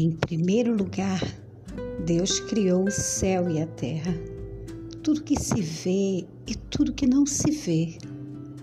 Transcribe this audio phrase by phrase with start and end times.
[0.00, 1.20] Em primeiro lugar,
[2.06, 4.14] Deus criou o céu e a terra,
[5.02, 7.98] tudo que se vê e tudo que não se vê.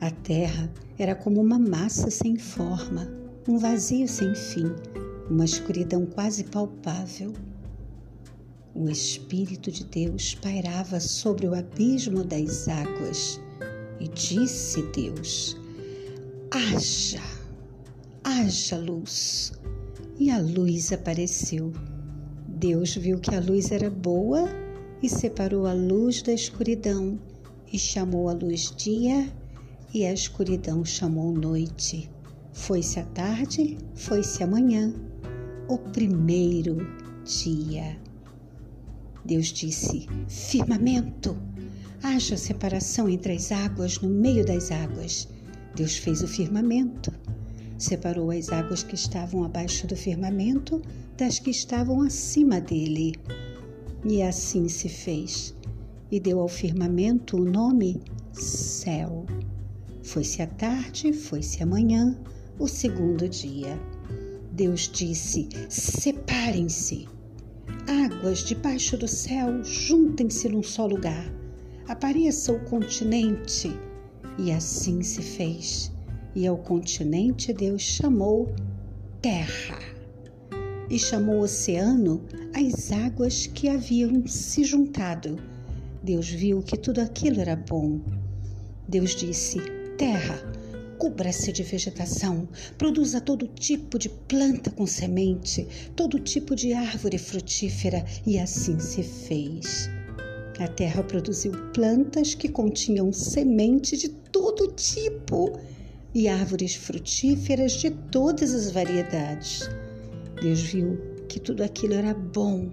[0.00, 3.10] A terra era como uma massa sem forma,
[3.48, 4.66] um vazio sem fim,
[5.28, 7.32] uma escuridão quase palpável.
[8.72, 13.40] O Espírito de Deus pairava sobre o abismo das águas
[13.98, 15.56] e disse Deus:
[16.52, 17.20] Haja,
[18.22, 19.52] haja luz
[20.18, 21.72] e a luz apareceu.
[22.48, 24.48] Deus viu que a luz era boa
[25.02, 27.18] e separou a luz da escuridão
[27.72, 29.30] e chamou a luz dia
[29.92, 32.10] e a escuridão chamou noite.
[32.52, 34.94] Foi-se a tarde, foi-se a manhã,
[35.68, 36.78] o primeiro
[37.24, 37.98] dia.
[39.24, 41.36] Deus disse: Firmamento,
[42.02, 45.28] haja separação entre as águas no meio das águas.
[45.74, 47.12] Deus fez o firmamento
[47.78, 50.80] Separou as águas que estavam abaixo do firmamento
[51.16, 53.14] das que estavam acima dele.
[54.04, 55.54] E assim se fez,
[56.10, 58.00] e deu ao firmamento o nome
[58.32, 59.26] Céu.
[60.02, 62.18] Foi-se a tarde, foi-se a manhã,
[62.58, 63.78] o segundo dia.
[64.52, 67.08] Deus disse: Separem-se.
[67.86, 71.32] Águas debaixo do céu, juntem-se num só lugar.
[71.88, 73.70] Apareça o continente.
[74.38, 75.95] E assim se fez
[76.36, 78.54] e ao continente Deus chamou
[79.22, 79.78] terra.
[80.90, 82.22] E chamou o oceano
[82.54, 85.38] as águas que haviam se juntado.
[86.02, 88.00] Deus viu que tudo aquilo era bom.
[88.86, 89.58] Deus disse:
[89.96, 90.38] Terra,
[90.98, 98.04] cubra-se de vegetação, produza todo tipo de planta com semente, todo tipo de árvore frutífera,
[98.26, 99.88] e assim se fez.
[100.58, 105.58] A terra produziu plantas que continham semente de todo tipo
[106.16, 109.68] e árvores frutíferas de todas as variedades.
[110.40, 110.98] Deus viu
[111.28, 112.70] que tudo aquilo era bom.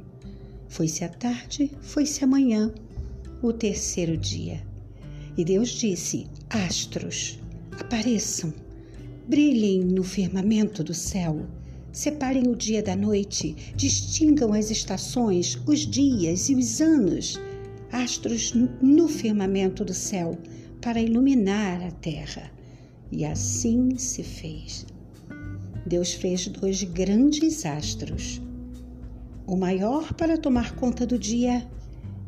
[0.70, 2.74] Foi-se a tarde, foi-se a manhã,
[3.42, 4.66] o terceiro dia.
[5.36, 7.38] E Deus disse: Astros,
[7.78, 8.54] apareçam,
[9.28, 11.46] brilhem no firmamento do céu.
[11.92, 17.38] Separem o dia da noite, distingam as estações, os dias e os anos.
[17.92, 20.38] Astros no firmamento do céu,
[20.80, 22.50] para iluminar a terra.
[23.12, 24.86] E assim se fez.
[25.86, 28.42] Deus fez dois grandes astros,
[29.46, 31.68] o maior para tomar conta do dia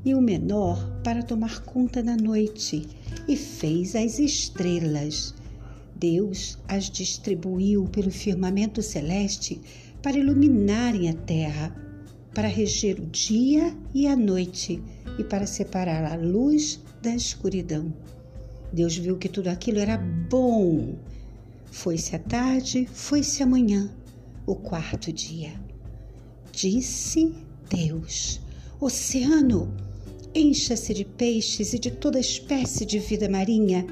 [0.04, 2.88] e o menor para tomar conta da noite,
[3.28, 5.34] e fez as estrelas.
[5.96, 9.60] Deus as distribuiu pelo firmamento celeste
[10.04, 11.76] para iluminarem a terra,
[12.34, 14.84] para reger o dia e a noite
[15.18, 17.94] e para separar a luz da escuridão.
[18.72, 20.96] Deus viu que tudo aquilo era bom.
[21.72, 23.90] Foi-se a tarde, foi-se a manhã,
[24.46, 25.54] o quarto dia.
[26.52, 27.34] Disse
[27.70, 28.40] Deus:
[28.80, 29.74] Oceano,
[30.34, 33.86] encha-se de peixes e de toda espécie de vida marinha.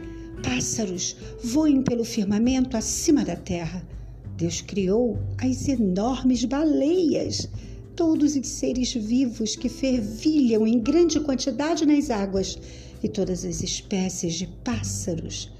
[0.43, 3.85] Pássaros voem pelo firmamento acima da terra.
[4.35, 7.47] Deus criou as enormes baleias,
[7.95, 12.57] todos os seres vivos que fervilham em grande quantidade nas águas
[13.03, 15.51] e todas as espécies de pássaros.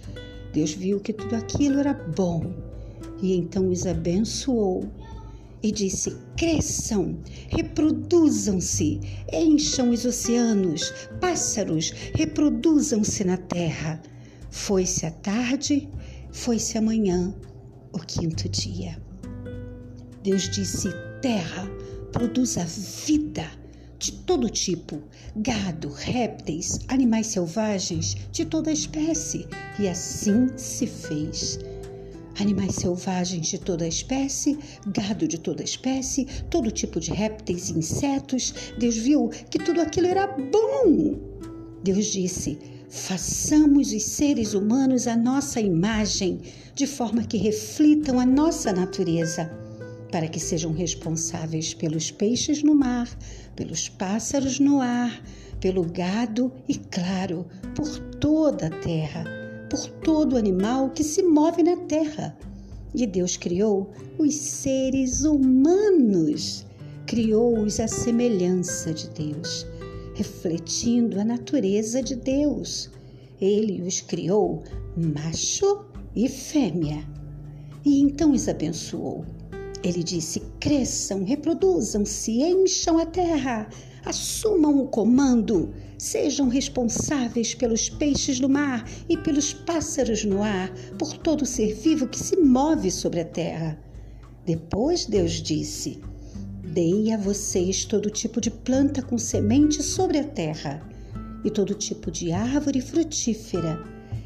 [0.53, 2.53] Deus viu que tudo aquilo era bom
[3.21, 4.89] e então os abençoou
[5.61, 7.17] e disse: Cresçam,
[7.49, 8.99] reproduzam-se,
[9.31, 14.01] encham os oceanos, pássaros, reproduzam-se na terra.
[14.49, 15.89] Foi-se a tarde,
[16.31, 17.33] foi-se a manhã,
[17.91, 19.01] o quinto dia.
[20.21, 20.89] Deus disse:
[21.21, 21.67] Terra,
[22.11, 22.65] produza
[23.05, 23.62] vida
[24.03, 24.99] de todo tipo,
[25.33, 29.47] gado, répteis, animais selvagens de toda espécie,
[29.79, 31.57] e assim se fez.
[32.37, 38.53] Animais selvagens de toda espécie, gado de toda espécie, todo tipo de répteis e insetos.
[38.77, 41.17] Deus viu que tudo aquilo era bom.
[41.81, 42.59] Deus disse:
[42.89, 46.41] façamos os seres humanos a nossa imagem,
[46.75, 49.62] de forma que reflitam a nossa natureza
[50.13, 53.09] para que sejam responsáveis pelos peixes no mar,
[53.55, 55.23] pelos pássaros no ar,
[55.59, 59.25] pelo gado e, claro, por toda a terra,
[59.71, 62.37] por todo animal que se move na terra.
[62.93, 63.89] E Deus criou
[64.19, 66.63] os seres humanos,
[67.07, 69.65] criou-os à semelhança de Deus,
[70.13, 72.87] refletindo a natureza de Deus.
[73.41, 74.61] Ele os criou
[74.95, 75.85] macho
[76.15, 77.03] e fêmea.
[77.83, 79.25] E então os abençoou
[79.83, 83.67] ele disse: cresçam, reproduzam-se, encham a terra,
[84.05, 91.17] assumam o comando, sejam responsáveis pelos peixes do mar e pelos pássaros no ar, por
[91.17, 93.77] todo ser vivo que se move sobre a terra.
[94.45, 96.01] Depois Deus disse:
[96.63, 100.81] Dei a vocês todo tipo de planta com semente sobre a terra
[101.43, 103.83] e todo tipo de árvore frutífera.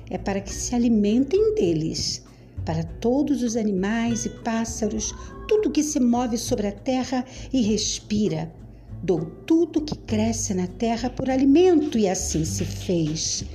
[0.10, 2.24] É para que se alimentem deles.
[2.68, 5.16] Para todos os animais e pássaros,
[5.48, 7.24] tudo que se move sobre a terra
[7.54, 8.54] e respira.
[9.02, 13.46] Dou tudo que cresce na terra por alimento, e assim se fez.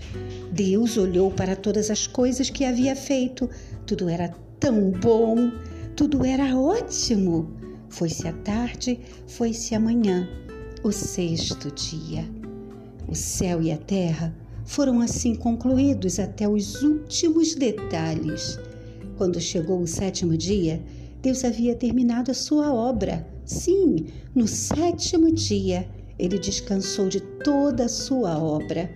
[0.50, 3.50] Deus olhou para todas as coisas que havia feito.
[3.86, 5.36] Tudo era tão bom,
[5.94, 7.50] tudo era ótimo.
[7.90, 10.26] Foi-se a tarde, foi-se a manhã,
[10.82, 12.24] o sexto dia.
[13.06, 18.58] O céu e a terra foram assim concluídos até os últimos detalhes.
[19.22, 20.82] Quando chegou o sétimo dia,
[21.22, 23.24] Deus havia terminado a sua obra.
[23.44, 25.88] Sim, no sétimo dia,
[26.18, 28.90] ele descansou de toda a sua obra.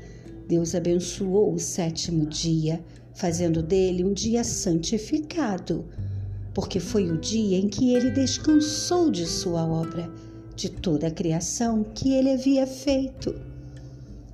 [0.49, 2.85] Deus abençoou o sétimo dia,
[3.15, 5.85] fazendo dele um dia santificado,
[6.53, 10.11] porque foi o dia em que ele descansou de sua obra,
[10.57, 13.33] de toda a criação que ele havia feito.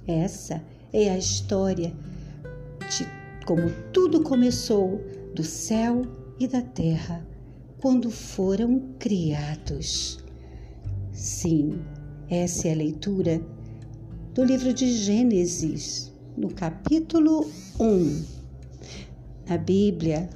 [0.06, 1.92] Essa é a história
[2.88, 3.06] de
[3.44, 4.98] como tudo começou
[5.34, 6.02] do céu
[6.38, 7.26] e da terra
[7.80, 10.18] quando foram criados.
[11.12, 11.80] Sim,
[12.28, 13.42] essa é a leitura
[14.34, 18.24] do livro de Gênesis, no capítulo 1.
[19.48, 20.28] Na Bíblia,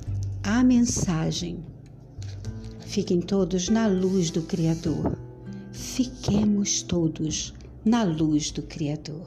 [0.43, 1.59] a mensagem:
[2.81, 5.19] Fiquem todos na luz do Criador.
[5.73, 7.55] Fiquemos todos
[7.85, 9.27] na luz do Criador.